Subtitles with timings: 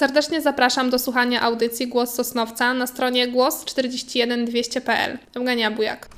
[0.00, 5.18] Serdecznie zapraszam do słuchania audycji Głos Sosnowca na stronie głos41200.pl.
[5.34, 6.08] Eugenia Bujak.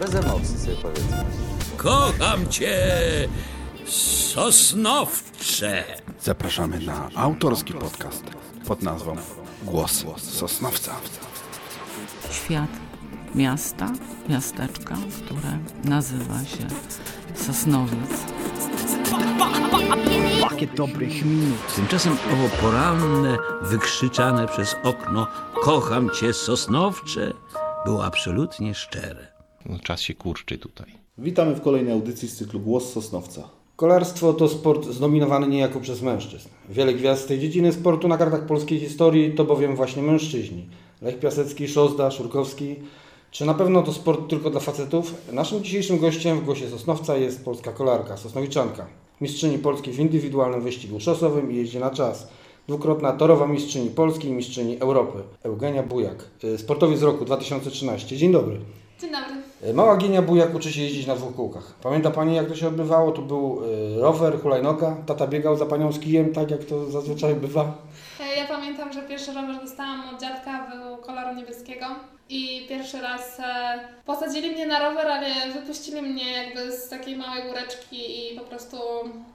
[0.00, 1.16] Bez emocji sobie powiedzmy.
[1.76, 2.78] Kocham cię,
[4.34, 5.84] Sosnowcze.
[6.20, 8.24] Zapraszamy na autorski podcast
[8.66, 9.16] pod nazwą
[9.62, 10.94] Głos Sosnowca.
[12.30, 12.83] Świat
[13.34, 13.92] miasta,
[14.28, 16.66] miasteczka, które nazywa się
[17.34, 18.24] Sosnowiec.
[20.40, 21.74] Pakiet dobrych minut.
[21.76, 25.26] Tymczasem owo poranne, wykrzyczane przez okno
[25.62, 27.32] Kocham cię, Sosnowcze
[27.84, 29.26] było absolutnie szczere.
[29.66, 30.86] No, czas się kurczy tutaj.
[31.18, 33.48] Witamy w kolejnej audycji z cyklu Głos Sosnowca.
[33.76, 36.48] Kolarstwo to sport zdominowany niejako przez mężczyzn.
[36.68, 40.68] Wiele gwiazd tej dziedziny sportu na kartach polskiej historii to bowiem właśnie mężczyźni.
[41.02, 42.76] Lech Piasecki, Szozda, Szurkowski.
[43.34, 45.14] Czy na pewno to sport tylko dla facetów?
[45.32, 48.86] Naszym dzisiejszym gościem w Głosie Sosnowca jest polska kolarka, Sosnowiczanka.
[49.20, 52.28] Mistrzyni Polski w indywidualnym wyścigu szosowym i jeździe na czas.
[52.68, 55.18] Dwukrotna torowa mistrzyni Polski i mistrzyni Europy.
[55.42, 58.16] Eugenia Bujak, y, sportowiec roku 2013.
[58.16, 58.56] Dzień dobry.
[59.00, 59.70] Dzień dobry.
[59.70, 61.74] Y, Mała Gienia Bujak uczy się jeździć na dwóch kółkach.
[61.82, 63.12] Pamięta Pani jak to się odbywało?
[63.12, 63.60] To był
[63.96, 64.96] y, rower, hulajnoga.
[65.06, 67.74] Tata biegał za Panią z kijem, tak jak to zazwyczaj bywa.
[68.20, 70.73] E, Ja pamiętam, że pierwszy rower dostałam od dziadka był
[71.24, 71.86] koloru niebieskiego
[72.28, 77.42] i pierwszy raz e, posadzili mnie na rower, ale wypuścili mnie jakby z takiej małej
[77.42, 78.76] góreczki i po prostu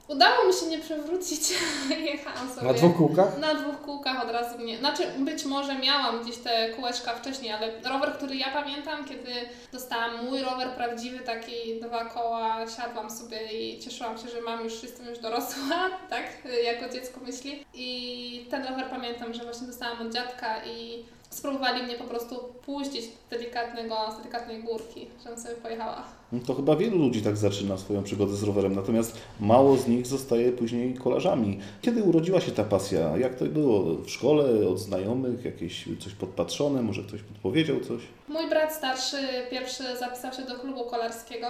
[0.08, 1.40] udało mi się nie przewrócić.
[2.12, 2.66] Jechałam sobie.
[2.66, 3.38] Na dwóch kółkach?
[3.38, 4.78] Na dwóch kółkach od razu mnie.
[4.78, 9.32] Znaczy, być może miałam gdzieś te kółeczka wcześniej, ale rower, który ja pamiętam, kiedy
[9.72, 14.82] dostałam mój rower prawdziwy, taki dwa koła, siadłam sobie i cieszyłam się, że mam już,
[14.82, 16.24] jestem już dorosła, tak,
[16.64, 17.64] jako dziecko myśli.
[17.74, 22.36] I ten rower pamiętam, że właśnie dostałam od dziadka i spróbowali mnie po prostu
[22.66, 26.04] puścić z delikatnego, z delikatnej górki, żebym sobie pojechała.
[26.32, 30.06] No To chyba wielu ludzi tak zaczyna swoją przygodę z rowerem, natomiast mało z nich
[30.06, 31.60] zostaje później kolarzami.
[31.82, 33.16] Kiedy urodziła się ta pasja?
[33.16, 33.82] Jak to było?
[33.94, 35.44] W szkole, od znajomych?
[35.44, 36.82] Jakieś coś podpatrzone?
[36.82, 38.00] Może ktoś podpowiedział coś?
[38.28, 39.16] Mój brat starszy
[39.50, 41.46] pierwszy zapisał się do klubu kolarskiego.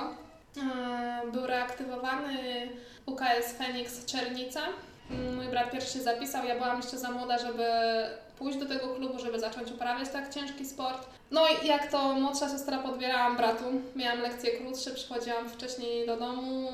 [0.57, 2.37] Yy, Był reaktywowany
[3.07, 4.61] UKS Feniks Czernica.
[5.37, 7.65] Mój brat pierwszy zapisał, ja byłam jeszcze za młoda, żeby
[8.41, 11.07] pójść do tego klubu, żeby zacząć uprawiać tak ciężki sport.
[11.31, 13.65] No i jak to młodsza siostra podbierałam bratu,
[13.97, 16.69] miałam lekcje krótsze, przychodziłam wcześniej do domu,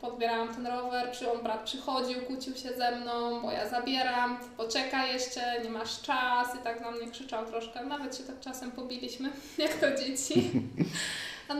[0.00, 5.12] podbierałam ten rower, przy on brat przychodził, kłócił się ze mną, bo ja zabieram, poczekaj
[5.12, 7.84] jeszcze, nie masz czas i tak na mnie krzyczał troszkę.
[7.84, 10.34] Nawet się tak czasem pobiliśmy, jak to dzieci.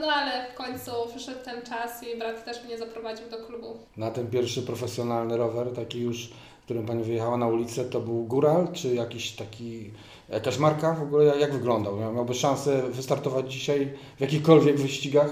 [0.01, 3.77] No ale w końcu przyszedł ten czas i brat też mnie zaprowadził do klubu.
[3.97, 6.29] Na ten pierwszy profesjonalny rower, taki już,
[6.67, 9.91] którym Pani wyjechała na ulicę, to był Góral, czy jakiś taki,
[10.29, 11.37] jakaś marka w ogóle?
[11.39, 11.95] Jak wyglądał?
[11.97, 15.29] Miał- Miałby szansę wystartować dzisiaj w jakichkolwiek wyścigach?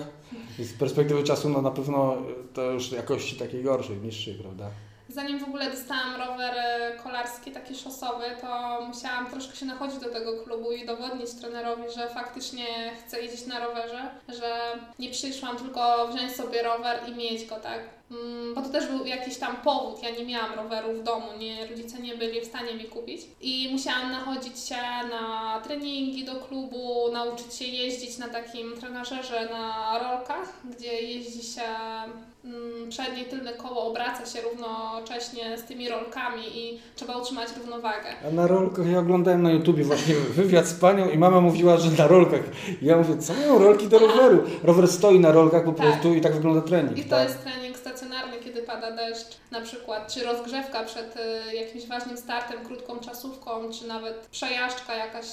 [0.59, 2.17] Z perspektywy czasu, no na pewno
[2.53, 4.65] to już jakości takiej gorszej, niższej, prawda?
[5.09, 10.09] Zanim w ogóle dostałam rower e, kolarski, taki szosowy, to musiałam troszkę się nachodzić do
[10.09, 12.65] tego klubu i udowodnić trenerowi, że faktycznie
[13.05, 14.09] chcę jeździć na rowerze,
[14.39, 14.51] że
[14.99, 17.79] nie przyszłam tylko wziąć sobie rower i mieć go, tak?
[18.11, 21.67] Mm, Bo to też był jakiś tam powód, ja nie miałam roweru w domu, nie,
[21.67, 24.75] rodzice nie byli w stanie mi kupić i musiałam nachodzić się
[25.11, 31.61] na treningi do klubu, nauczyć się jeździć na takim trenażerze na rolkach, gdzie jeździ się
[32.45, 38.07] mm, przednie i tylne koło obraca się równocześnie z tymi rolkami i trzeba utrzymać równowagę.
[38.27, 41.91] A na rolkach, ja oglądałem na YouTubie właśnie wywiad z Panią i mama mówiła, że
[41.91, 42.41] na rolkach.
[42.81, 44.43] I ja mówię, co mają rolki do roweru?
[44.63, 45.87] Rower stoi na rolkach po Tak.
[45.87, 47.23] prostu i tak wygląda trening, I to tak?
[47.29, 47.64] jest trening
[47.95, 53.71] stacjonarny, kiedy pada deszcz na przykład, czy rozgrzewka przed y, jakimś ważnym startem, krótką czasówką,
[53.71, 55.25] czy nawet przejażdżka jakaś,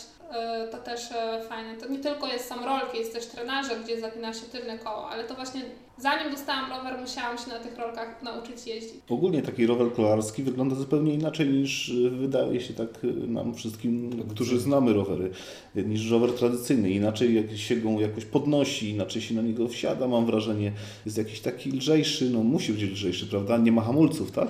[0.71, 1.77] to też y, fajne.
[1.77, 5.25] To nie tylko jest sam rolki, jest też trenażer, gdzie zapina się tylne koło, ale
[5.25, 5.62] to właśnie
[5.99, 9.00] zanim dostałam rower, musiałam się na tych rolkach nauczyć jeździć.
[9.11, 12.88] Ogólnie taki rower kolarski wygląda zupełnie inaczej niż y, wydaje się tak
[13.28, 15.31] nam wszystkim, którzy znamy rowery,
[15.75, 16.91] niż rower tradycyjny.
[16.91, 20.72] Inaczej jak się go jakoś podnosi, inaczej się na niego wsiada, mam wrażenie.
[21.06, 23.56] Jest jakiś taki lżejszy, no musi być lżejszy, prawda?
[23.56, 24.49] Nie ma hamulców, tak?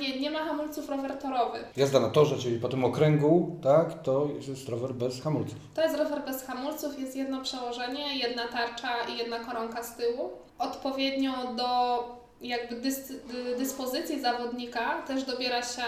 [0.00, 1.58] Nie, nie ma hamulców rower torowy.
[1.76, 5.54] Jazda na torze, czyli po tym okręgu, tak, to jest rower bez hamulców.
[5.74, 10.30] To jest rower bez hamulców, jest jedno przełożenie, jedna tarcza i jedna koronka z tyłu.
[10.58, 11.98] Odpowiednio do
[12.40, 15.82] jakby dys, dy- dyspozycji zawodnika też dobiera się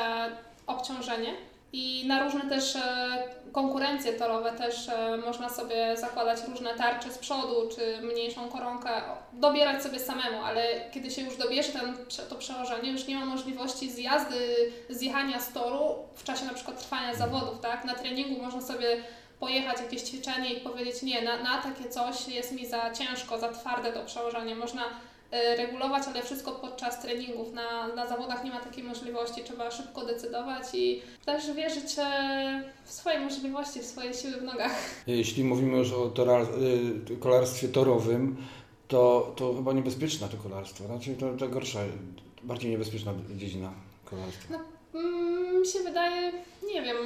[0.66, 1.34] obciążenie
[1.72, 2.80] i na różne też e,
[3.52, 8.90] konkurencje torowe też e, można sobie zakładać różne tarcze z przodu czy mniejszą koronkę,
[9.32, 11.96] dobierać sobie samemu, ale kiedy się już dobierze ten,
[12.28, 17.14] to przełożenie, już nie ma możliwości zjazdy, zjechania z toru w czasie na przykład trwania
[17.14, 17.84] zawodów, tak?
[17.84, 19.02] Na treningu można sobie
[19.40, 23.52] pojechać jakieś ćwiczenie i powiedzieć nie, na, na takie coś jest mi za ciężko, za
[23.52, 24.54] twarde to przełożenie.
[24.54, 24.84] Można
[25.30, 27.52] regulować, ale wszystko podczas treningów.
[27.52, 32.92] Na, na zawodach nie ma takiej możliwości, trzeba szybko decydować i też wierzyć e, w
[32.92, 34.72] swoje możliwości, w swoje siły w nogach.
[35.06, 36.42] Jeśli mówimy już o tora,
[37.10, 38.36] y, kolarstwie torowym,
[38.88, 40.86] to, to chyba niebezpieczne to kolarstwo.
[40.86, 41.78] Znaczy to, to gorsza,
[42.42, 43.72] bardziej niebezpieczna dziedzina
[44.04, 44.54] kolarstwa.
[44.94, 46.32] Mm, mi się wydaje,
[46.74, 46.96] nie wiem,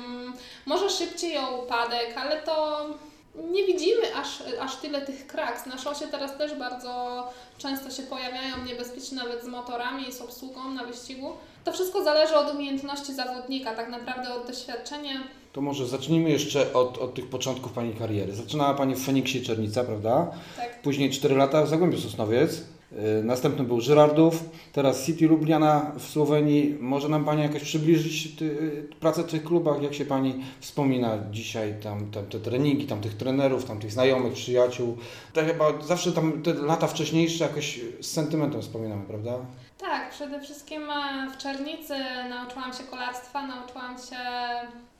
[0.66, 2.86] może szybciej o upadek, ale to
[3.34, 5.66] nie widzimy aż, aż tyle tych kraks.
[5.66, 7.24] Na szosie teraz też bardzo
[7.58, 11.32] często się pojawiają niebezpieczne nawet z motorami i z obsługą na wyścigu.
[11.64, 15.12] To wszystko zależy od umiejętności zawodnika, tak naprawdę od doświadczenia.
[15.52, 18.34] To może zacznijmy jeszcze od, od tych początków Pani kariery.
[18.34, 20.30] Zaczynała Pani w Feniksie Czernica, prawda?
[20.56, 20.82] Tak.
[20.82, 22.62] Później 4 lata w Zagłębiu Sosnowiec.
[22.96, 26.76] Yy, Następny był Żyrardów, teraz City Lubliana w Słowenii.
[26.80, 29.82] Może nam Pani jakoś przybliżyć ty, y, pracę w tych klubach?
[29.82, 34.32] Jak się Pani wspomina dzisiaj tam, tam te treningi, tam tych trenerów, tam tych znajomych,
[34.32, 34.96] przyjaciół?
[35.32, 39.38] To chyba zawsze tam te lata wcześniejsze jakoś z sentymentem wspominamy, prawda?
[39.78, 41.94] Tak, przede wszystkim e, w Czernicy
[42.28, 44.16] nauczyłam się kolarstwa, nauczyłam się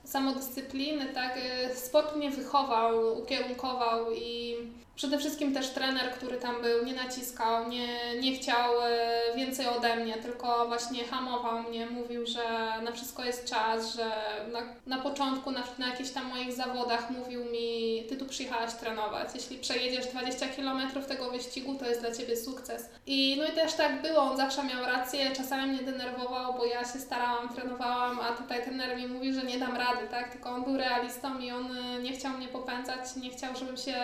[0.03, 1.37] samodyscypliny, tak.
[1.37, 4.55] E, Sport mnie wychował, ukierunkował i
[4.95, 9.95] przede wszystkim też trener, który tam był, nie naciskał, nie, nie chciał e, więcej ode
[9.95, 12.43] mnie, tylko właśnie hamował mnie, mówił, że
[12.83, 14.11] na wszystko jest czas, że
[14.51, 19.29] na, na początku, na, na jakichś tam moich zawodach mówił mi, ty tu przyjechałaś trenować,
[19.35, 22.89] jeśli przejedziesz 20 km tego wyścigu, to jest dla Ciebie sukces.
[23.07, 26.79] I no i też tak było, on zawsze miał rację, czasami mnie denerwował, bo ja
[26.79, 30.63] się starałam, trenowałam, a tutaj trener mi mówi, że nie dam rady, tak, tylko on
[30.63, 33.95] był realistą i on y, nie chciał mnie popędzać, nie chciał, żebym się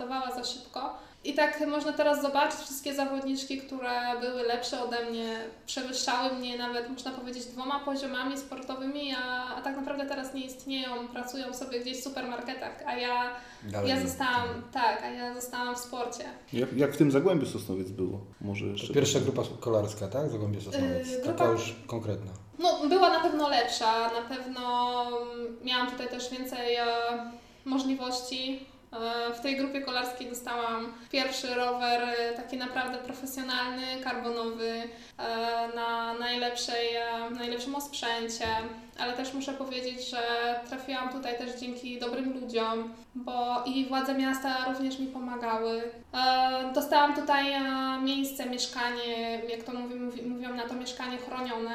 [0.00, 0.94] wyeksploatowała za szybko.
[1.24, 5.36] I tak można teraz zobaczyć wszystkie zawodniczki, które były lepsze ode mnie,
[5.66, 11.08] przewyższały mnie nawet, można powiedzieć, dwoma poziomami sportowymi, a, a tak naprawdę teraz nie istnieją,
[11.08, 13.30] pracują sobie gdzieś w supermarketach, a ja,
[13.62, 16.24] Dalej ja zostałam, tak, a ja zostałam w sporcie.
[16.52, 18.20] Jak, jak w tym Zagłębiu Sosnowiec było?
[18.40, 20.30] Może jeszcze pierwsza grupa kolarska, tak?
[20.30, 21.10] Zagłębie Sosnowiec.
[21.10, 22.30] Yy, Taka grupa- już konkretna.
[22.58, 25.06] No, była na pewno lepsza, na pewno
[25.64, 26.86] miałam tutaj też więcej e,
[27.64, 28.66] możliwości.
[28.92, 34.82] E, w tej grupie kolarskiej dostałam pierwszy rower e, taki naprawdę profesjonalny, karbonowy,
[35.18, 36.88] e, na najlepszej,
[37.30, 38.46] najlepszym osprzęcie,
[39.00, 40.18] ale też muszę powiedzieć, że
[40.68, 45.82] trafiłam tutaj też dzięki dobrym ludziom, bo i władze miasta również mi pomagały.
[46.14, 47.60] E, Dostałam tutaj e,
[48.02, 51.74] miejsce, mieszkanie, jak to mówi, mówi, mówią na to mieszkanie chronione.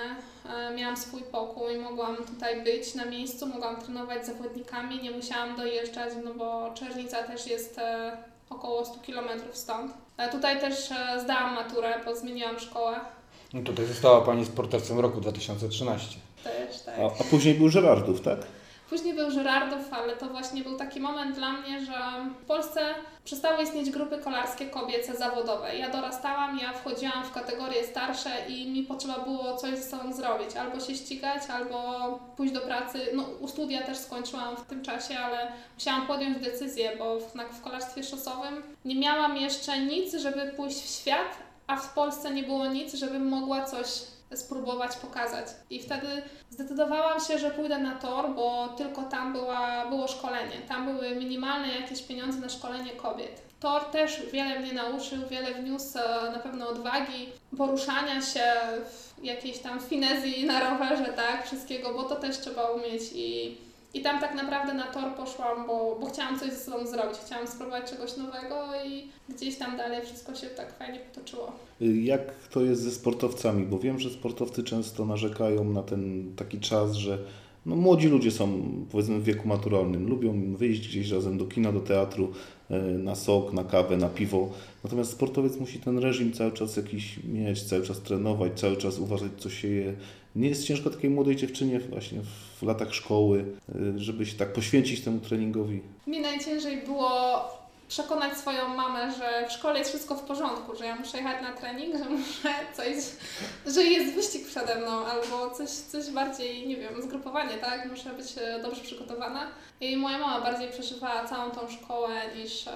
[0.50, 5.56] E, Miałam swój pokój, mogłam tutaj być na miejscu, mogłam trenować z zawodnikami, nie musiałam
[5.56, 7.80] dojeżdżać, no bo Czernica też jest
[8.50, 9.92] około 100 km stąd.
[10.32, 10.90] Tutaj też
[11.24, 13.00] zdałam maturę, bo zmieniłam szkołę.
[13.54, 16.20] No tutaj została Pani sportowcem roku 2013.
[16.46, 16.96] Też, tak.
[17.00, 18.40] A, a później był Żerardów, tak?
[18.90, 21.94] Później był Żyrardów, ale to właśnie był taki moment dla mnie, że
[22.42, 22.82] w Polsce
[23.24, 25.76] przestały istnieć grupy kolarskie kobiece zawodowe.
[25.76, 30.56] Ja dorastałam, ja wchodziłam w kategorie starsze i mi potrzeba było coś ze sobą zrobić.
[30.56, 33.00] Albo się ścigać, albo pójść do pracy.
[33.14, 37.62] No, u studia też skończyłam w tym czasie, ale musiałam podjąć decyzję, bo w, w
[37.62, 41.38] kolarstwie szosowym nie miałam jeszcze nic, żeby pójść w świat,
[41.68, 43.88] a w Polsce nie było nic, żebym mogła coś
[44.38, 45.48] spróbować pokazać.
[45.70, 46.08] I wtedy
[46.50, 50.56] zdecydowałam się, że pójdę na tor, bo tylko tam była, było szkolenie.
[50.68, 53.42] Tam były minimalne jakieś pieniądze na szkolenie kobiet.
[53.60, 58.54] Tor też wiele mnie nauczył, wiele wniósł e, na pewno odwagi, poruszania się
[58.86, 63.58] w jakiejś tam finezji na rowerze, tak, wszystkiego, bo to też trzeba umieć i
[63.96, 67.48] i tam tak naprawdę na tor poszłam, bo, bo chciałam coś ze sobą zrobić, chciałam
[67.48, 71.52] spróbować czegoś nowego i gdzieś tam dalej wszystko się tak fajnie potoczyło.
[72.04, 73.66] Jak to jest ze sportowcami?
[73.66, 77.18] Bo wiem, że sportowcy często narzekają na ten taki czas, że
[77.66, 78.62] no, młodzi ludzie są
[78.92, 82.32] powiedzmy w wieku maturalnym, lubią wyjść gdzieś razem do kina, do teatru,
[82.70, 84.50] e, na sok, na kawę, na piwo.
[84.84, 89.32] Natomiast sportowiec musi ten reżim cały czas jakiś mieć, cały czas trenować, cały czas uważać,
[89.38, 89.94] co się je.
[90.36, 92.20] Nie jest ciężko takiej młodej dziewczynie właśnie
[92.62, 95.82] w latach szkoły, e, żeby się tak poświęcić temu treningowi.
[96.08, 97.42] Mi najciężej było
[97.88, 101.54] przekonać swoją mamę, że w szkole jest wszystko w porządku, że ja muszę jechać na
[101.54, 102.96] trening, że muszę coś,
[103.74, 107.92] że jest wyścig przede mną albo coś, coś bardziej, nie wiem, zgrupowanie, tak?
[107.92, 109.48] Muszę być e, dobrze przygotowana.
[109.82, 112.72] I moja mama bardziej przeżywała całą tą szkołę niż, e,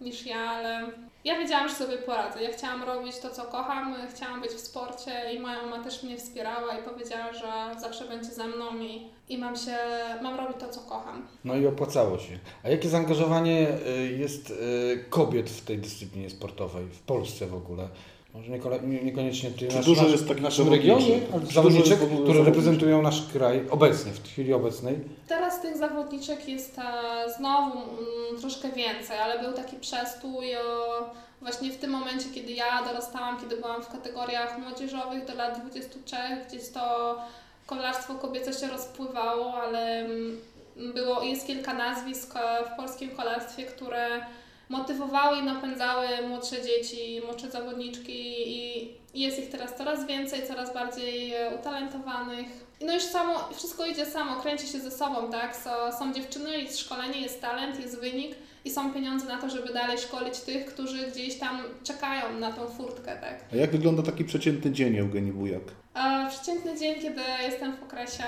[0.00, 0.88] niż ja, ale
[1.24, 2.42] ja wiedziałam, że sobie poradzę.
[2.42, 6.16] Ja chciałam robić to, co kocham, chciałam być w sporcie i moja mama też mnie
[6.16, 9.76] wspierała i powiedziała, że zawsze będzie ze mną i, i mam się,
[10.22, 11.26] mam robić to, co kocham.
[11.44, 12.38] No i opłacało się.
[12.64, 17.88] A jakie zaangażowanie y, jest y, kobiet w tej dyscyplinie sportowej, w Polsce w ogóle?
[18.34, 18.50] Może
[19.02, 23.22] niekoniecznie ty, nasz, dużo nasz, jest takich w naszym regionie, ale zawodniczek, które reprezentują nasz
[23.32, 24.98] kraj obecnie, w chwili obecnej.
[25.28, 26.82] Teraz tych zawodniczek jest e,
[27.36, 30.46] znowu mm, troszkę więcej, ale był taki przestój
[31.40, 36.16] właśnie w tym momencie, kiedy ja dorastałam, kiedy byłam w kategoriach młodzieżowych do lat 23,
[36.48, 37.16] gdzieś to
[37.66, 40.40] kolarstwo kobiece się rozpływało, ale mm,
[40.94, 44.20] było, jest kilka nazwisk e, w polskim kolarstwie, które
[44.78, 51.34] motywowały i napędzały młodsze dzieci, młodsze zawodniczki i jest ich teraz coraz więcej, coraz bardziej
[51.34, 52.46] e, utalentowanych.
[52.80, 55.56] No już samo, wszystko idzie samo, kręci się ze sobą, tak?
[55.56, 59.72] So, są dziewczyny, jest szkolenie, jest talent, jest wynik i są pieniądze na to, żeby
[59.72, 63.44] dalej szkolić tych, którzy gdzieś tam czekają na tą furtkę, tak?
[63.52, 65.62] A jak wygląda taki przeciętny dzień Eugenii Bujak?
[65.94, 68.24] A przeciętny dzień, kiedy jestem w okresie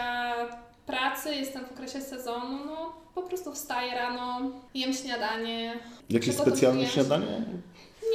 [0.87, 4.41] pracy, jestem w okresie sezonu, no po prostu wstaję rano,
[4.75, 5.79] jem śniadanie.
[6.11, 7.45] Jakieś specjalne śniadanie?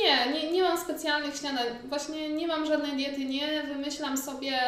[0.03, 1.65] Nie, nie, nie mam specjalnych śniadań.
[1.89, 4.59] Właśnie nie mam żadnej diety, nie wymyślam sobie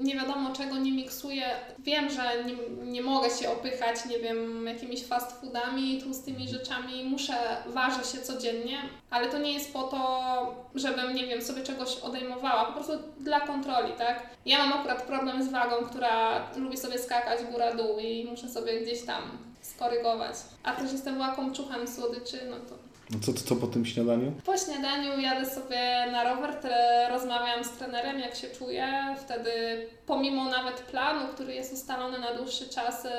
[0.00, 1.44] nie wiadomo czego, nie miksuję.
[1.78, 2.54] Wiem, że nie,
[2.92, 7.04] nie mogę się opychać, nie wiem, jakimiś fast foodami, tłustymi rzeczami.
[7.04, 7.34] Muszę,
[7.66, 8.78] ważę się codziennie,
[9.10, 10.00] ale to nie jest po to,
[10.74, 12.64] żebym, nie wiem, sobie czegoś odejmowała.
[12.64, 14.26] Po prostu dla kontroli, tak?
[14.46, 19.02] Ja mam akurat problem z wagą, która lubi sobie skakać góra-dół i muszę sobie gdzieś
[19.02, 19.22] tam
[19.60, 20.36] skorygować.
[20.62, 24.32] A też jestem łakomczuchem słodyczy, no to No Co, co po tym śniadaniu?
[24.46, 26.50] po śniadaniu jadę sobie na rower,
[27.10, 28.86] rozmawiam z trenerem, jak się czuję.
[29.24, 29.50] Wtedy,
[30.06, 33.10] pomimo nawet planu, który jest ustalony na dłuższy czas, e,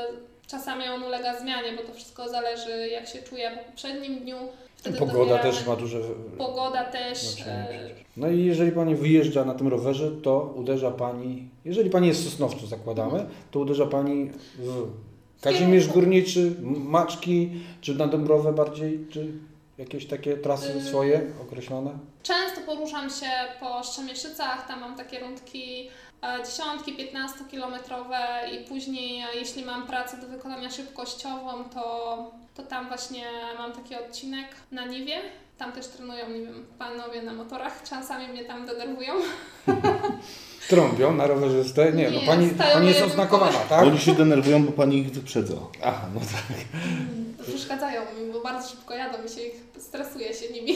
[0.48, 4.36] czasami on ulega zmianie, bo to wszystko zależy, jak się czuję po poprzednim dniu.
[4.75, 6.00] Wtedy Pogoda też ma duże
[6.38, 7.41] Pogoda też.
[7.48, 7.67] e.
[8.17, 12.67] No i jeżeli Pani wyjeżdża na tym rowerze, to uderza Pani, jeżeli Pani jest Sosnowcu
[12.67, 14.83] zakładamy, to uderza Pani w
[15.41, 15.88] Kazimierz.
[15.88, 17.50] Górniczy, Maczki,
[17.81, 19.31] czy na Dąbrowę bardziej, czy
[19.81, 21.91] jakieś takie trasy swoje określone?
[22.23, 25.89] Często poruszam się po Szczemieszycach, tam mam takie rundki
[26.23, 28.17] e, dziesiątki, 15 kilometrowe
[28.51, 33.25] i później, e, jeśli mam pracę do wykonania szybkościową, to, to tam właśnie
[33.57, 35.17] mam taki odcinek na Niwie.
[35.61, 39.13] Tam też trenują, nie wiem, panowie na motorach, czasami mnie tam denerwują.
[40.69, 41.91] Trąbią na rowerzystę?
[41.91, 43.83] Nie, no Nie, Pani, stają pani jest oznakowana, tak?
[43.83, 45.53] Oni się denerwują, bo pani ich wyprzedza.
[45.83, 46.57] Aha, no tak.
[47.47, 50.75] Przeszkadzają mi, bo bardzo szybko jadą i się ich stresuje się nimi.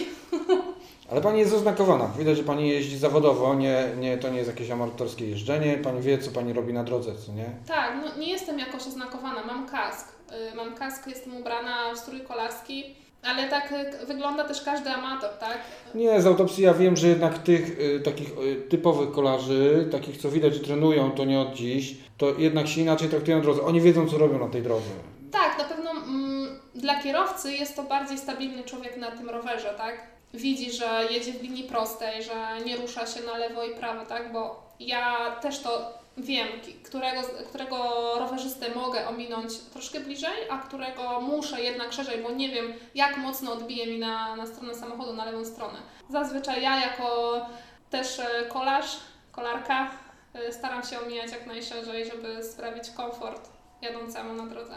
[1.11, 2.07] Ale Pani jest oznakowana.
[2.17, 5.77] Widać, że Pani jeździ zawodowo, nie, nie, to nie jest jakieś amatorskie jeżdżenie.
[5.77, 7.49] Pani wie, co Pani robi na drodze, co nie?
[7.67, 10.07] Tak, no nie jestem jakoś oznakowana, mam kask.
[10.51, 12.95] Y, Mam kask, jestem ubrana w strój kolarski,
[13.25, 15.58] ale tak y, wygląda też każdy amator, tak?
[15.96, 20.32] Nie, z autopsji ja wiem, że jednak tych y, takich y, typowych kolarzy, takich co
[20.32, 23.62] widać, że trenują, to nie od dziś, to jednak się inaczej traktują drodze.
[23.62, 24.89] Oni wiedzą, co robią na tej drodze.
[25.32, 30.08] Tak, na pewno mm, dla kierowcy jest to bardziej stabilny człowiek na tym rowerze, tak?
[30.34, 34.34] Widzi, że jedzie w linii prostej, że nie rusza się na lewo i prawo, tak?
[34.34, 36.48] Bo ja też to wiem,
[36.84, 37.77] którego, którego
[38.19, 43.53] rowerzystę mogę ominąć troszkę bliżej, a którego muszę jednak szerzej, bo nie wiem, jak mocno
[43.53, 45.77] odbije mi na, na stronę samochodu, na lewą stronę.
[46.10, 47.39] Zazwyczaj ja jako
[47.89, 48.98] też e, kolarz,
[49.31, 49.91] kolarka,
[50.34, 53.50] e, staram się omijać jak najszerzej, żeby sprawić komfort
[53.81, 54.75] jadącemu na drodze.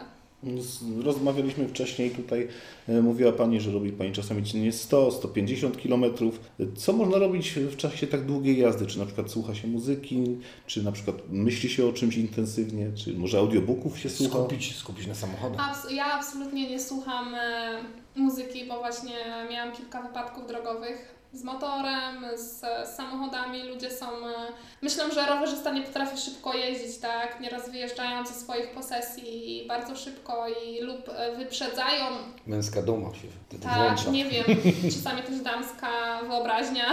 [1.03, 2.47] Rozmawialiśmy wcześniej tutaj,
[2.87, 6.39] e, mówiła Pani, że robi Pani czasami dziennie 100, 150 kilometrów.
[6.77, 8.85] Co można robić w czasie tak długiej jazdy?
[8.85, 13.13] Czy na przykład słucha się muzyki, czy na przykład myśli się o czymś intensywnie, czy
[13.13, 14.39] może audiobooków się słucha?
[14.39, 15.71] Skupić, skupić na samochodach.
[15.71, 17.79] Abs- ja absolutnie nie słucham e,
[18.15, 19.15] muzyki, bo właśnie
[19.51, 22.59] miałam kilka wypadków drogowych z motorem, z,
[22.89, 23.63] z samochodami.
[23.63, 24.05] Ludzie są.
[24.05, 24.33] E,
[24.81, 27.39] myślę, że rowerzysta nie potrafi szybko jeździć, tak?
[27.39, 32.05] Nieraz wyjeżdżają ze swoich posesji bardzo szybko i lub e, wyprzedzają.
[32.47, 34.11] Męska duma się wtedy Tak, włącza.
[34.11, 34.45] nie wiem,
[34.95, 35.89] czasami też damska
[36.27, 36.85] wyobraźnia.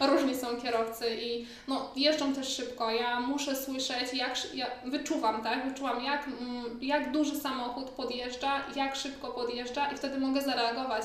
[0.12, 2.90] Różni są kierowcy i no, jeżdżą też szybko.
[2.90, 5.68] Ja muszę słyszeć, jak ja wyczuwam, tak?
[5.68, 11.02] Wyczuwam, jak, mm, jak duży samochód podjeżdża, jak szybko podjeżdża i wtedy mogę zareagować.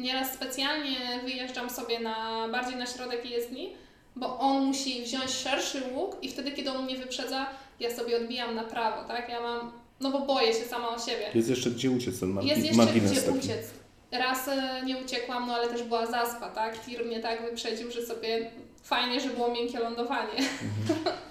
[0.00, 3.72] Nieraz specjalnie wyjeżdżam sobie na bardziej na środek jezdni,
[4.16, 7.46] bo on musi wziąć szerszy łuk i wtedy, kiedy on mnie wyprzedza,
[7.80, 9.28] ja sobie odbijam na prawo, tak?
[9.28, 11.30] Ja mam, no bo boję się sama o siebie.
[11.34, 13.38] Jest jeszcze gdzie uciec ten margi- Jest jeszcze margines gdzie taki.
[13.38, 13.66] uciec.
[14.12, 16.84] Raz e, nie uciekłam, no ale też była zaspa, tak?
[16.84, 18.50] Tir mnie tak wyprzedził, że sobie
[18.82, 20.32] fajnie, że było miękkie lądowanie.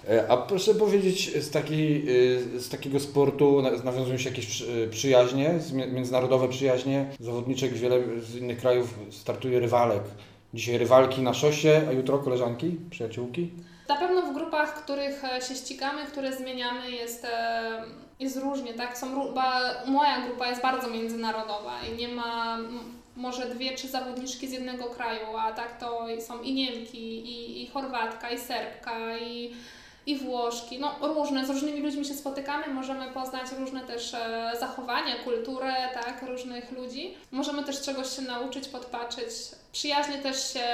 [0.08, 2.08] E, A proszę powiedzieć, z, takiej,
[2.56, 5.54] y, z takiego sportu na- nawiązują się jakieś y, przyjaźnie,
[5.92, 7.06] międzynarodowe przyjaźnie?
[7.20, 10.02] Zawodniczek wiele z innych krajów startuje rywalek.
[10.54, 13.50] Dzisiaj rywalki na szosie, a jutro koleżanki, przyjaciółki?
[13.88, 17.82] Na pewno w grupach, których e, się ścigamy, które zmieniamy, jest, e,
[18.20, 18.98] jest różnie, tak?
[18.98, 19.06] Są,
[19.86, 22.58] moja grupa jest bardzo międzynarodowa i nie ma...
[23.16, 27.66] może dwie, trzy zawodniczki z jednego kraju, a tak to są i Niemki, i, i
[27.66, 29.54] Chorwatka, i Serbka, i,
[30.06, 30.78] i Włoszki.
[30.78, 36.22] No różne, z różnymi ludźmi się spotykamy, możemy poznać różne też e, zachowania, kulturę, tak,
[36.28, 37.14] różnych ludzi.
[37.30, 39.28] Możemy też czegoś się nauczyć, podpatrzeć.
[39.72, 40.66] Przyjaźnie też się,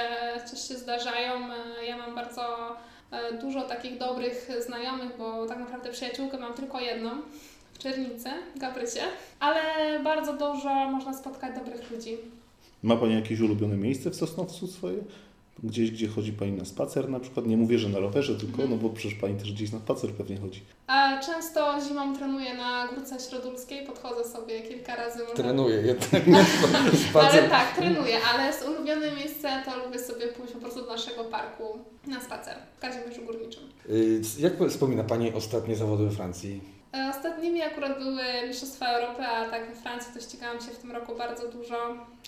[0.51, 1.33] też się zdarzają.
[1.79, 2.75] E, Ja mam bardzo
[3.11, 7.09] e, dużo takich dobrych znajomych, bo tak naprawdę przyjaciółkę mam tylko jedną
[7.79, 9.01] Czernicy, Gabrycie,
[9.39, 9.59] ale
[10.03, 12.17] bardzo dużo można spotkać dobrych ludzi.
[12.83, 14.97] Ma Pani jakieś ulubione miejsce w Sosnowcu swoje?
[15.63, 17.45] Gdzieś, gdzie chodzi Pani na spacer na przykład?
[17.47, 20.37] Nie mówię, że na rowerze tylko, no bo przecież Pani też gdzieś na spacer pewnie
[20.37, 20.61] chodzi.
[20.87, 25.19] A często zimą trenuję na Górce Śródulskiej, podchodzę sobie kilka razy.
[25.19, 26.37] może- Trenuję jednak, nie
[26.73, 27.49] Ale spacer.
[27.49, 31.63] tak, trenuję, ale z ulubione miejsce to lubię sobie pójść po prostu do naszego parku
[32.07, 33.63] na spacer w Kazimierzu Górniczym.
[33.89, 36.76] Y, Jak wspomina Pani ostatnie zawody we Francji?
[36.93, 40.91] E, Ostatnimi akurat były Mistrzostwa Europy, a tak we Francji to ścigałam się w tym
[40.91, 41.75] roku bardzo dużo.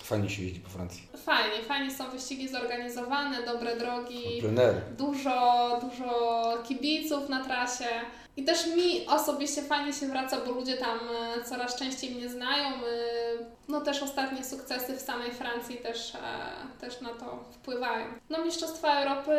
[0.02, 1.02] Fajnie się jeździ po Francji.
[1.16, 4.40] Fajnie, fajnie są wyścigi zorganizowane, dobre drogi.
[4.98, 6.12] Dużo, dużo
[6.68, 7.84] kibiców na trasie.
[8.36, 10.98] I też mi osobiście fajnie się wraca, bo ludzie tam
[11.38, 12.66] e, coraz częściej mnie znają.
[12.68, 12.80] e,
[13.68, 16.12] No też ostatnie sukcesy w samej Francji też,
[16.80, 18.06] też na to wpływają.
[18.30, 19.38] No Mistrzostwa Europy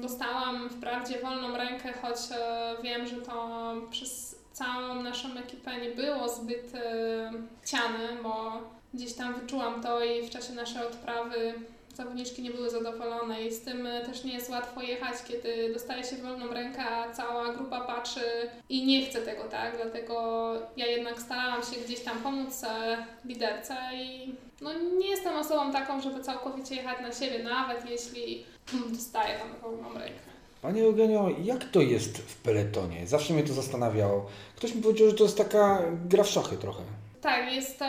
[0.00, 6.28] dostałam wprawdzie wolną rękę, choć e, wiem, że to przez całą naszą ekipę nie było
[6.28, 8.60] zbyt e, chciane, bo
[8.94, 11.54] gdzieś tam wyczułam to i w czasie naszej odprawy
[11.96, 16.04] zawodniczki nie były zadowolone i z tym e, też nie jest łatwo jechać, kiedy dostaje
[16.04, 18.20] się wolną rękę, a cała grupa patrzy
[18.68, 19.76] i nie chce tego, tak?
[19.76, 25.72] Dlatego ja jednak starałam się gdzieś tam pomóc e, liderce i no nie jestem osobą
[25.72, 28.55] taką, żeby całkowicie jechać na siebie, nawet jeśli mm,
[28.92, 30.18] dostaję tam wolną rękę.
[30.62, 33.06] Panie Eugenio, jak to jest w peletonie?
[33.06, 34.26] Zawsze mnie to zastanawiało.
[34.56, 36.82] Ktoś mi powiedział, że to jest taka gra w szachy trochę.
[37.20, 37.84] Tak, jest to...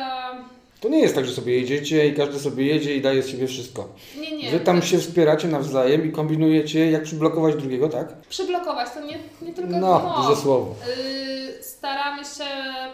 [0.79, 3.47] To nie jest tak, że sobie jedziecie i każdy sobie jedzie i daje z siebie
[3.47, 3.87] wszystko.
[4.21, 4.51] Nie, nie.
[4.51, 8.13] Wy tam się wspieracie nawzajem i kombinujecie, jak przyblokować drugiego, tak?
[8.29, 10.75] Przyblokować to nie, nie tylko No, duże słowo.
[10.87, 12.43] Yy, staramy się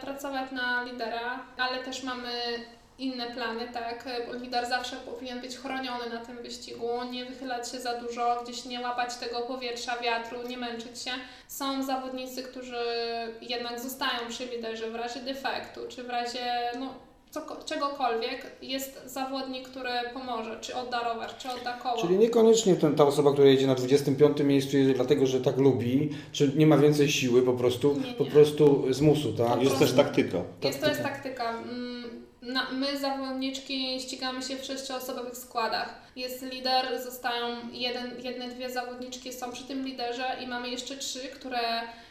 [0.02, 2.30] pracować na lidera, ale też mamy
[3.00, 4.05] inne plany, tak?
[4.27, 8.65] Bo lider zawsze powinien być chroniony na tym wyścigu, nie wychylać się za dużo, gdzieś
[8.65, 11.12] nie łapać tego powietrza, wiatru, nie męczyć się.
[11.47, 12.85] Są zawodnicy, którzy
[13.41, 16.93] jednak zostają przy liderze w razie defektu, czy w razie no,
[17.65, 18.51] czegokolwiek.
[18.62, 22.01] Jest zawodnik, który pomoże, czy odda rower, czy odda koło.
[22.01, 26.10] Czyli niekoniecznie ten, ta osoba, która jedzie na 25 miejscu jedzie dlatego, że tak lubi,
[26.32, 28.13] czy nie ma więcej siły po prostu, Nie, nie.
[28.13, 29.56] po prostu z musu, tak?
[29.56, 30.38] Po Jest też taktyka.
[30.63, 31.53] Jest to jest taktyka.
[32.43, 35.89] Na, my, zawodniczki, ścigamy się w sześcioosobowych składach.
[36.15, 41.19] Jest lider, zostają jeden, jedne, dwie zawodniczki są przy tym liderze i mamy jeszcze trzy,
[41.19, 41.60] które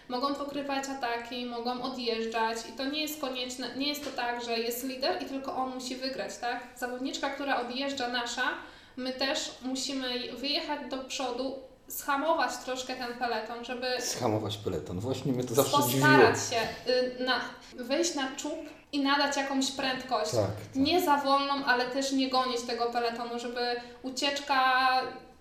[0.08, 4.58] mogą pokrywać ataki, mogą odjeżdżać i to nie jest konieczne, nie jest to tak, że
[4.58, 6.60] jest lider i tylko on musi wygrać, tak?
[6.76, 8.48] Zawodniczka, która odjeżdża nasza,
[8.96, 15.00] my też musimy wyjechać do przodu, schamować troszkę ten peleton, żeby Schamować peleton.
[15.00, 16.06] Właśnie mnie to zawsze dziwiło.
[16.08, 17.40] postarać się y, na,
[17.74, 18.54] wejść na czub
[18.92, 20.30] i nadać jakąś prędkość.
[20.30, 20.54] Tak, tak.
[20.74, 23.60] Nie za wolną, ale też nie gonić tego peletonu, żeby
[24.02, 24.88] ucieczka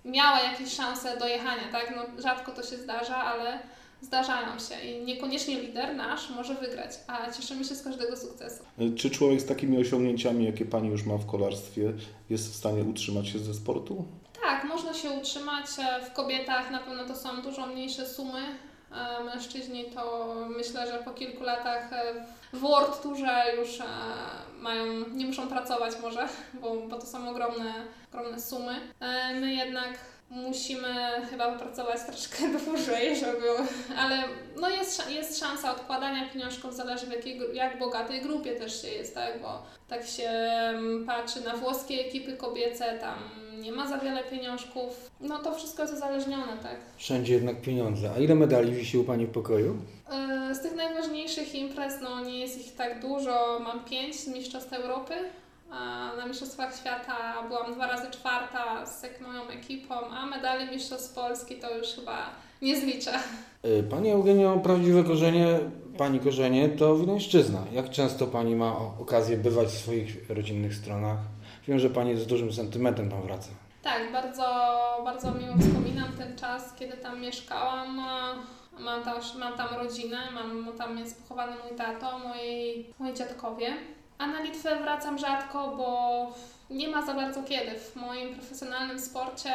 [0.05, 1.93] miała jakieś szanse do jechania, tak?
[1.95, 3.59] No, rzadko to się zdarza, ale
[4.01, 8.63] zdarzają się i niekoniecznie lider nasz może wygrać, a cieszymy się z każdego sukcesu.
[8.97, 11.93] Czy człowiek z takimi osiągnięciami, jakie Pani już ma w kolarstwie,
[12.29, 14.05] jest w stanie utrzymać się ze sportu?
[14.43, 15.65] Tak, można się utrzymać.
[15.79, 18.41] E, W kobietach na pewno to są dużo mniejsze sumy.
[18.93, 22.13] E, Mężczyźni to myślę, że po kilku latach e,
[22.53, 23.83] w World Tourze już e,
[24.59, 27.73] mają, nie muszą pracować może, bo, bo to są ogromne,
[28.13, 28.75] ogromne sumy.
[29.41, 29.89] My jednak
[30.31, 30.93] musimy
[31.29, 33.47] chyba pracować troszkę dłużej, żeby,
[33.97, 34.23] ale
[34.61, 39.15] no jest, jest szansa odkładania pieniążków, zależy w jakiej, jak bogatej grupie też się jest,
[39.15, 43.15] tak, bo tak się mm, patrzy na włoskie ekipy kobiece, tam
[43.61, 46.75] nie ma za wiele pieniążków, no to wszystko jest uzależnione, tak.
[46.97, 48.11] Wszędzie jednak pieniądze.
[48.15, 49.77] A ile medali wisi u Pani w pokoju?
[50.11, 54.73] E, Z tych najważniejszych imprez, no nie jest ich tak dużo, mam pięć z Mistrzostw
[54.73, 55.13] Europy,
[56.17, 61.77] na Mistrzostwach Świata byłam dwa razy czwarta z moją ekipą, a medali Mistrzostw Polski to
[61.77, 62.29] już chyba
[62.61, 63.11] nie zliczę.
[63.65, 65.59] Y, Pani Eugenio, prawdziwe korzenie,
[65.97, 67.59] Pani korzenie to Wileńszczyzna.
[67.71, 71.17] Jak często Pani ma okazję bywać w swoich rodzinnych stronach?
[71.67, 73.49] Wiem, że Pani z dużym sentymentem tam wraca.
[73.83, 74.43] Tak, bardzo,
[75.03, 78.01] bardzo miło wspominam ten czas, kiedy tam mieszkałam.
[78.79, 83.73] Mam tam, mam tam rodzinę, mam, tam jest pochowany mój tato, moi, moi dziadkowie.
[84.21, 86.27] A na Litwę wracam rzadko, bo
[86.69, 87.71] nie ma za bardzo kiedy.
[87.79, 89.53] W moim profesjonalnym sporcie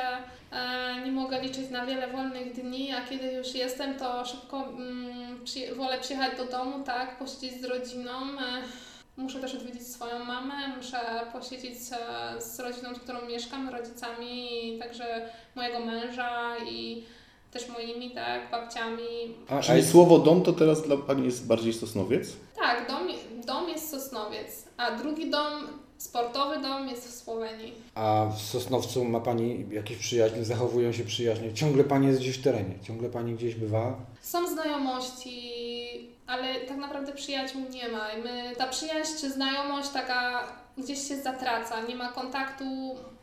[0.53, 5.45] e, nie mogę liczyć na wiele wolnych dni, a kiedy już jestem, to szybko mm,
[5.45, 8.13] przy, wolę przyjechać do domu, tak, posiedzieć z rodziną.
[8.13, 8.63] E,
[9.17, 10.99] Muszę też odwiedzić swoją mamę, muszę
[11.33, 17.05] posiedzieć e, z rodziną, z którą mieszkam, rodzicami, i także mojego męża i
[17.53, 19.35] też moimi, tak, babciami.
[19.49, 22.29] A, Czyli słowo dom to teraz dla Pani jest bardziej Sosnowiec?
[22.57, 23.09] Tak, dom,
[23.47, 25.53] dom jest Sosnowiec, a drugi dom,
[25.99, 27.73] sportowy dom jest w Słowenii.
[27.95, 31.55] a w Sosnowcu ma Pani jakieś przyjaźnie, zachowują się przyjaźnie?
[31.55, 33.97] Ciągle Pani jest gdzieś w terenie, ciągle Pani gdzieś bywa?
[34.23, 35.41] Są znajomości,
[36.27, 38.07] ale tak naprawdę przyjaciół nie ma.
[38.25, 40.45] My, ta przyjaźń czy znajomość taka
[40.79, 42.65] gdzieś się zatraca, nie ma kontaktu.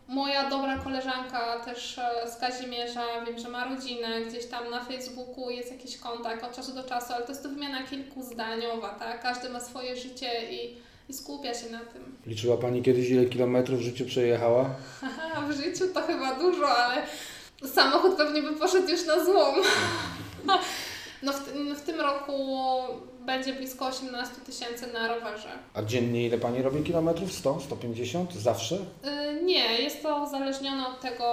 [0.08, 5.50] Moja dobra koleżanka też e, z Kazimierza, wiem, że ma rodzinę, gdzieś tam na Facebooku
[5.50, 9.22] jest jakiś kontakt od czasu do czasu, ale to jest to wymiana kilkuzdaniowa, tak?
[9.22, 10.78] Każdy ma swoje życie i,
[11.10, 12.18] i skupia się na tym.
[12.26, 14.70] Liczyła Pani kiedyś ile kilometrów w życiu przejechała?
[15.50, 17.04] W życiu to chyba dużo, ale
[17.74, 19.56] samochód pewnie by poszedł już na złom.
[21.24, 22.34] No w, tym- w tym roku
[23.26, 25.50] będzie blisko 18 tysięcy na rowerze.
[25.74, 27.32] A dziennie ile Pani robi kilometrów?
[27.34, 27.60] 100?
[27.60, 28.34] 150?
[28.34, 28.76] Zawsze?
[28.76, 31.26] Y, Nie, jest to uzależnione od tego,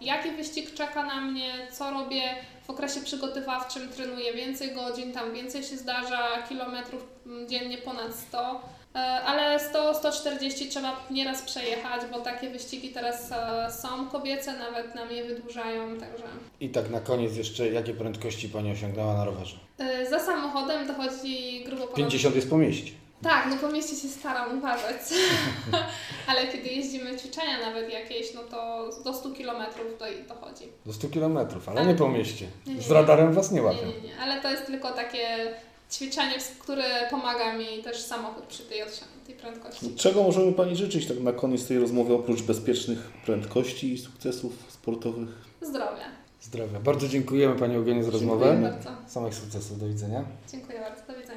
[0.00, 2.22] jaki wyścig czeka na mnie, co robię
[2.66, 8.60] w okresie przygotowawczym, trenuję więcej godzin, tam więcej się zdarza, kilometrów mm, dziennie ponad 100.
[8.96, 15.10] Y, Ale 100-140 trzeba nieraz przejechać, bo takie wyścigi teraz e, są kobiece, nawet nam
[15.12, 16.24] je wydłużają, także...
[16.60, 19.56] I tak na koniec jeszcze, jakie prędkości Pani osiągnęła na rowerze?
[19.80, 21.96] Y, Za samochodem dochodzi grubo ponad...
[21.96, 22.92] 50 jest po mieście.
[23.22, 24.96] Tak, no po mieście się staram uważać.
[26.26, 29.62] Ale kiedy jeździmy ćwiczenia nawet jakieś, no to do 100 km
[29.98, 30.64] do, dochodzi.
[30.86, 31.88] Do 100 kilometrów, ale Tak.
[31.88, 32.46] nie po mieście.
[32.66, 32.94] Nie, nie, Z nie.
[32.94, 33.86] radarem Was nie Nie, łapią.
[33.86, 34.18] nie, nie.
[34.20, 35.26] Ale to jest tylko takie
[35.92, 38.80] ćwiczenie, które pomaga mi też samochód przy tej,
[39.26, 39.94] tej prędkości.
[39.96, 45.28] Czego możemy Pani życzyć tak na koniec tej rozmowy, oprócz bezpiecznych prędkości i sukcesów sportowych?
[45.60, 46.04] Zdrowia.
[46.40, 46.80] Zdrowia.
[46.80, 48.46] Bardzo dziękujemy Pani Eugenie za rozmowę.
[48.46, 48.90] Dziękuję bardzo.
[49.12, 49.80] Samych sukcesów.
[49.80, 50.24] Do widzenia.
[50.52, 51.12] Dziękuję bardzo.
[51.12, 51.31] Do widzenia.